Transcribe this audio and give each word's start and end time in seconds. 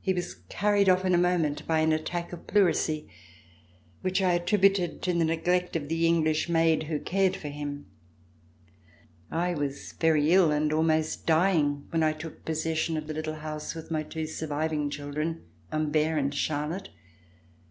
He 0.00 0.14
was 0.14 0.36
carried 0.48 0.88
off 0.88 1.04
in 1.04 1.14
a 1.14 1.18
moment 1.18 1.66
by 1.66 1.80
an 1.80 1.92
attack 1.92 2.32
of 2.32 2.46
pleurisy 2.46 3.06
which 4.00 4.22
I 4.22 4.32
attributed 4.32 5.02
to 5.02 5.12
the 5.12 5.26
neglect 5.26 5.76
of 5.76 5.90
the 5.90 6.06
English 6.06 6.48
maid 6.48 6.84
who 6.84 6.98
cared 6.98 7.36
for 7.36 7.48
him. 7.48 7.84
I 9.30 9.52
was 9.52 9.92
very 10.00 10.32
ill 10.32 10.50
and 10.50 10.72
almost 10.72 11.26
dying 11.26 11.86
when 11.90 12.02
I 12.02 12.14
took 12.14 12.46
possession 12.46 12.96
of 12.96 13.08
the 13.08 13.12
little 13.12 13.34
house 13.34 13.74
with 13.74 13.90
my 13.90 14.04
two 14.04 14.26
surviving 14.26 14.88
children, 14.88 15.42
Humbert 15.70 16.18
and 16.18 16.34
Charlotte. 16.34 16.88